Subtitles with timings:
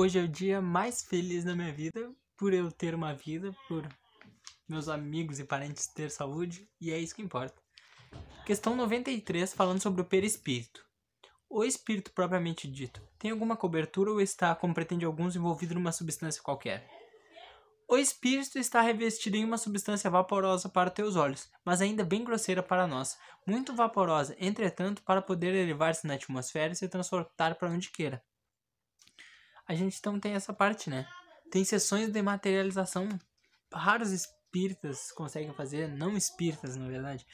[0.00, 3.86] Hoje é o dia mais feliz da minha vida, por eu ter uma vida, por
[4.66, 7.60] meus amigos e parentes ter saúde, e é isso que importa.
[8.46, 10.82] Questão 93, falando sobre o perispírito.
[11.50, 16.42] O espírito propriamente dito tem alguma cobertura ou está, como pretende alguns, envolvido numa substância
[16.42, 16.88] qualquer?
[17.86, 22.62] O espírito está revestido em uma substância vaporosa para teus olhos, mas ainda bem grosseira
[22.62, 27.90] para nós, muito vaporosa, entretanto, para poder elevar-se na atmosfera e se transportar para onde
[27.90, 28.24] queira.
[29.70, 31.06] A gente então tem essa parte, né?
[31.48, 33.08] Tem sessões de materialização,
[33.72, 37.24] raros espíritas conseguem fazer, não espíritas, na verdade,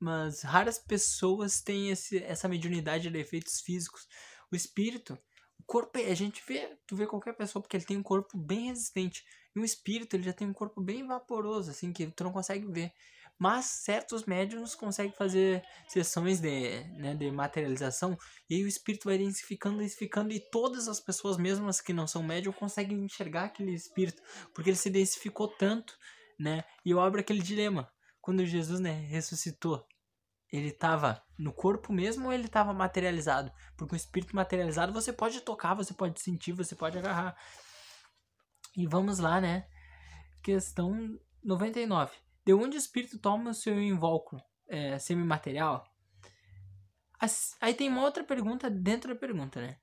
[0.00, 4.08] mas raras pessoas têm esse, essa mediunidade de efeitos físicos.
[4.50, 5.16] O espírito,
[5.56, 8.66] o corpo, a gente vê, tu vê qualquer pessoa porque ele tem um corpo bem
[8.70, 9.24] resistente.
[9.54, 12.66] E o espírito, ele já tem um corpo bem vaporoso, assim, que tu não consegue
[12.66, 12.92] ver.
[13.38, 18.16] Mas certos médiums conseguem fazer sessões de, né, de materialização
[18.48, 22.06] e aí o espírito vai densificando, densificando e todas as pessoas, mesmo as que não
[22.06, 24.22] são médiums, conseguem enxergar aquele espírito
[24.54, 25.96] porque ele se densificou tanto,
[26.38, 26.64] né?
[26.84, 27.90] E eu abro aquele dilema.
[28.20, 29.86] Quando Jesus, né, ressuscitou,
[30.50, 33.52] ele estava no corpo mesmo ou ele estava materializado?
[33.76, 37.36] Porque o espírito materializado você pode tocar, você pode sentir, você pode agarrar.
[38.76, 39.66] E vamos lá, né?
[40.42, 42.12] Questão 99.
[42.44, 45.84] De onde o espírito toma o seu invólucro é, semimaterial?
[47.60, 49.78] Aí tem uma outra pergunta dentro da pergunta, né?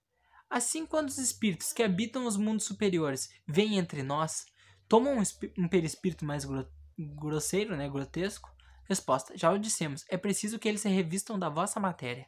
[0.50, 4.46] Assim, quando os espíritos que habitam os mundos superiores vêm entre nós,
[4.88, 5.24] tomam um,
[5.58, 6.68] um perispírito mais gro
[7.16, 8.54] grosseiro, né, grotesco?
[8.88, 12.28] Resposta: Já o dissemos, é preciso que eles se revistam da vossa matéria.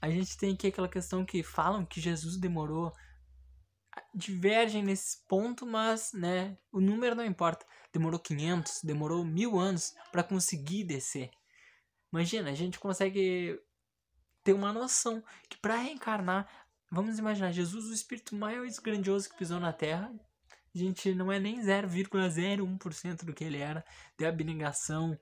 [0.00, 2.92] A gente tem aqui aquela questão que falam que Jesus demorou
[4.14, 7.66] divergem nesse ponto, mas né, o número não importa.
[7.92, 11.30] Demorou 500, demorou mil anos para conseguir descer.
[12.12, 13.60] Imagina, a gente consegue
[14.42, 16.48] ter uma noção que para reencarnar,
[16.90, 20.12] vamos imaginar, Jesus, o espírito mais grandioso que pisou na Terra,
[20.74, 23.84] a gente não é nem 0,01% do que ele era,
[24.18, 25.18] de abnegação,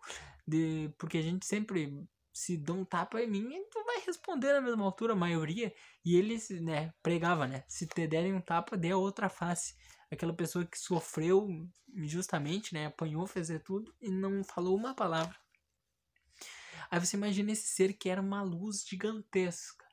[0.46, 4.60] de porque a gente sempre se dá um tapa em mim, tu vai responder na
[4.60, 5.72] mesma altura, a maioria.
[6.04, 7.64] E ele, né, pregava, né?
[7.68, 9.74] Se te derem um tapa, dê a outra face.
[10.10, 11.48] Aquela pessoa que sofreu
[11.94, 12.86] injustamente, né?
[12.86, 15.36] Apanhou, fez tudo e não falou uma palavra.
[16.90, 19.86] Aí você imagina esse ser que era uma luz gigantesca,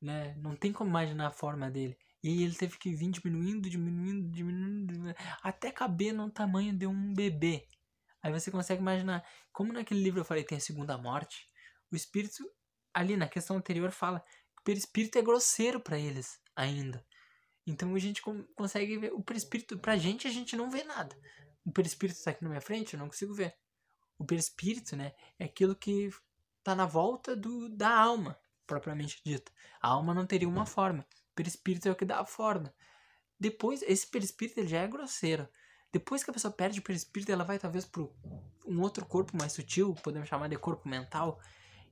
[0.00, 0.36] né?
[0.36, 1.96] Não tem como imaginar a forma dele.
[2.22, 7.66] E ele teve que vir diminuindo, diminuindo, diminuindo, até caber no tamanho de um bebê.
[8.24, 11.46] Aí você consegue imaginar, como naquele livro eu falei tem a segunda morte,
[11.92, 12.42] o espírito
[12.94, 17.06] ali na questão anterior fala que o perispírito é grosseiro para eles ainda.
[17.66, 18.22] Então a gente
[18.56, 21.14] consegue ver o perispírito, pra gente a gente não vê nada.
[21.66, 23.54] O perispírito está aqui na minha frente, eu não consigo ver.
[24.18, 26.08] O perispírito, né, é aquilo que
[26.62, 29.52] tá na volta do, da alma, propriamente dita.
[29.82, 31.06] A alma não teria uma forma.
[31.32, 32.74] O perispírito é o que dá a forma.
[33.38, 35.46] Depois, esse perispírito ele já é grosseiro.
[35.94, 38.02] Depois que a pessoa perde o perispírito, ela vai talvez para
[38.66, 41.40] um outro corpo mais sutil, podemos chamar de corpo mental,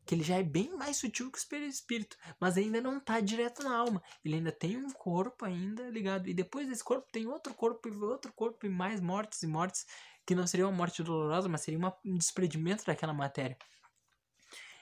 [0.05, 3.63] que ele já é bem mais sutil que o perispírito, mas ainda não está direto
[3.63, 4.03] na alma.
[4.25, 6.29] Ele ainda tem um corpo ainda ligado.
[6.29, 9.87] E depois desse corpo tem outro corpo e outro corpo e mais mortes e mortes,
[10.27, 13.57] que não seria uma morte dolorosa, mas seria um desprendimento daquela matéria.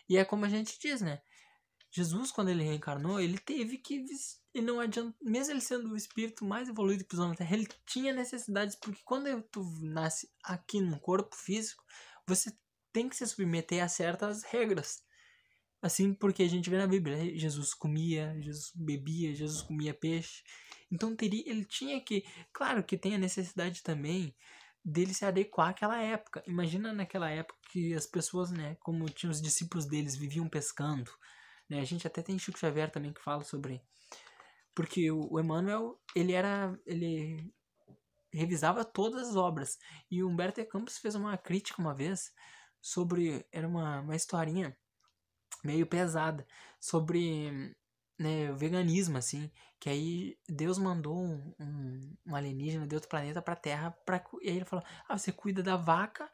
[0.08, 1.20] E é como a gente diz, né?
[1.90, 4.02] Jesus, quando ele reencarnou, ele teve que
[4.52, 7.68] e não adianta, mesmo ele sendo o espírito mais evoluído que pisou na Terra, ele
[7.86, 11.84] tinha necessidades, porque quando tu nasce aqui no corpo físico,
[12.26, 12.52] você
[12.92, 15.02] tem que se submeter a certas regras.
[15.82, 20.42] Assim, porque a gente vê na Bíblia, né, Jesus comia, Jesus bebia, Jesus comia peixe.
[20.90, 24.34] Então teria, ele tinha que, claro que tem a necessidade também
[24.84, 26.42] dele se adequar àquela época.
[26.46, 31.10] Imagina naquela época que as pessoas, né, como tinham os discípulos deles, viviam pescando.
[31.68, 31.80] Né?
[31.80, 33.80] A gente até tem Chico Xavier também que fala sobre
[34.74, 36.78] porque o, Emmanuel, ele era.
[36.86, 37.52] ele
[38.32, 39.78] revisava todas as obras.
[40.10, 42.32] E o Humberto Campos fez uma crítica uma vez
[42.80, 43.46] sobre.
[43.52, 44.76] Era uma, uma historinha
[45.64, 46.46] meio pesada
[46.80, 47.74] sobre
[48.18, 49.50] né, o veganismo, assim.
[49.78, 53.90] Que aí Deus mandou um, um, um alienígena de outro planeta pra Terra.
[54.04, 56.30] Pra, e aí ele falou: Ah, você cuida da vaca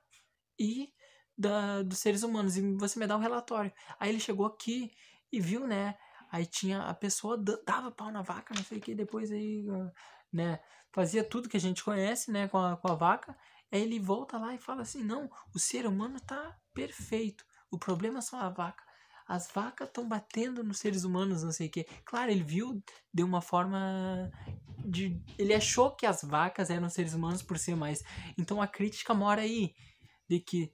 [0.59, 0.93] e
[1.37, 2.57] da, dos seres humanos.
[2.57, 3.73] E você me dá um relatório.
[3.99, 4.93] Aí ele chegou aqui
[5.33, 5.97] e viu, né?
[6.37, 9.65] Aí tinha a pessoa dava pau na vaca, não sei o que, depois aí,
[10.31, 10.61] né,
[10.93, 13.35] fazia tudo que a gente conhece, né, com a, com a vaca.
[13.73, 17.43] Aí ele volta lá e fala assim: não, o ser humano tá perfeito.
[17.71, 18.85] O problema são a vaca.
[19.27, 21.85] As vacas estão batendo nos seres humanos, não sei o que.
[22.05, 22.83] Claro, ele viu
[23.15, 24.31] de uma forma
[24.85, 25.19] de.
[25.39, 28.03] Ele achou que as vacas eram seres humanos por ser mais.
[28.39, 29.73] Então a crítica mora aí.
[30.29, 30.71] De que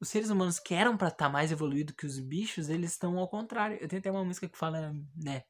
[0.00, 3.18] os seres humanos que eram para estar tá mais evoluído que os bichos, eles estão
[3.18, 3.78] ao contrário.
[3.80, 5.44] Eu tenho até uma música que fala, né?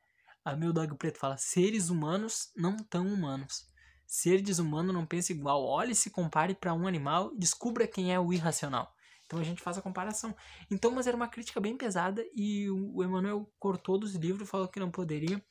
[0.45, 3.73] A meu dog preto fala: seres humanos não tão humanos.
[4.07, 5.65] Ser desumano não pensa igual.
[5.65, 8.95] Olhe se compare para um animal descubra quem é o irracional.
[9.27, 10.37] Então a gente faz a comparação.
[10.71, 14.79] Então, mas era uma crítica bem pesada e o Emmanuel cortou dos livros, falou que
[14.79, 15.43] não poderia.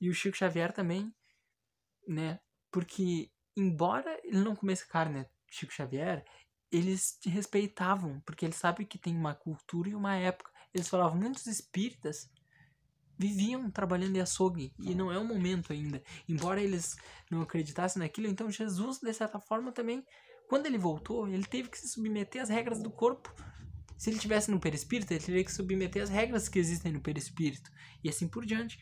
[0.00, 1.12] E o Chico Xavier também,
[2.06, 2.40] né?
[2.70, 6.24] Porque, embora ele não comesse carne, Chico Xavier,
[6.70, 10.50] eles te respeitavam, porque eles sabem que tem uma cultura e uma época.
[10.72, 12.30] Eles falavam, muitos espíritas
[13.18, 16.02] viviam trabalhando em açougue e não é o momento ainda.
[16.28, 16.96] Embora eles
[17.30, 20.04] não acreditassem naquilo, então Jesus, de certa forma, também,
[20.48, 23.34] quando ele voltou, ele teve que se submeter às regras do corpo.
[23.98, 27.70] Se ele tivesse no perispírito, ele teria que submeter às regras que existem no perispírito
[28.02, 28.78] e assim por diante.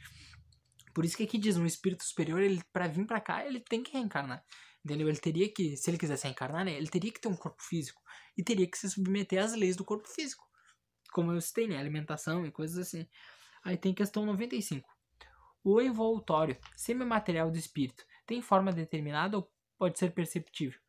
[0.98, 3.84] Por isso que aqui diz um espírito superior, ele para vir para cá, ele tem
[3.84, 4.44] que reencarnar.
[4.84, 5.08] Entendeu?
[5.08, 8.02] Ele teria que, se ele quisesse reencarnar, né, ele teria que ter um corpo físico
[8.36, 10.44] e teria que se submeter às leis do corpo físico.
[11.12, 13.06] Como eu citei, né, alimentação e coisas assim.
[13.62, 14.92] Aí tem questão 95.
[15.62, 19.48] O envoltório semimaterial do espírito tem forma determinada ou
[19.78, 20.80] pode ser perceptível?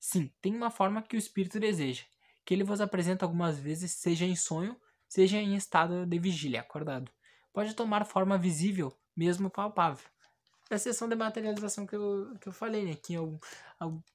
[0.00, 2.04] Sim, tem uma forma que o espírito deseja,
[2.42, 7.12] que ele vos apresenta algumas vezes, seja em sonho, seja em estado de vigília, acordado.
[7.52, 10.08] Pode tomar forma visível, mesmo palpável.
[10.70, 12.94] É exceção de materialização que eu, que eu falei, né?
[12.94, 13.40] Que é o,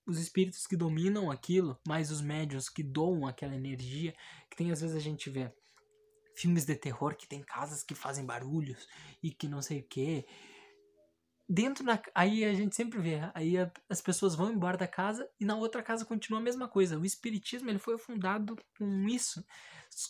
[0.05, 4.15] os espíritos que dominam aquilo, mais os médios que doam aquela energia,
[4.49, 5.51] que tem às vezes a gente vê
[6.35, 8.87] filmes de terror que tem casas que fazem barulhos
[9.21, 10.25] e que não sei o que.
[11.47, 11.85] Dentro.
[12.15, 13.19] Aí a gente sempre vê.
[13.33, 16.67] Aí a, as pessoas vão embora da casa e na outra casa continua a mesma
[16.67, 16.97] coisa.
[16.97, 19.43] O Espiritismo ele foi fundado com isso.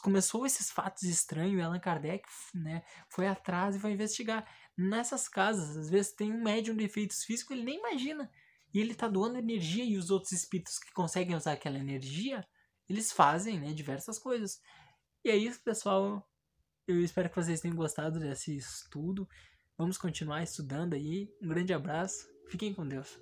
[0.01, 4.47] Começou esses fatos estranhos Allan Kardec né, foi atrás e foi investigar.
[4.77, 8.31] Nessas casas, às vezes tem um médium de efeitos físicos, ele nem imagina.
[8.73, 12.45] E ele tá doando energia e os outros espíritos que conseguem usar aquela energia,
[12.89, 14.59] eles fazem né, diversas coisas.
[15.23, 16.27] E é isso, pessoal.
[16.87, 19.27] Eu espero que vocês tenham gostado desse estudo.
[19.77, 21.27] Vamos continuar estudando aí.
[21.41, 22.27] Um grande abraço.
[22.47, 23.19] Fiquem com Deus.